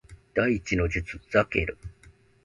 [0.33, 1.77] 第一の術ザケル